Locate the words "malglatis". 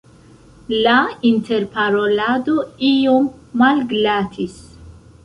3.63-4.57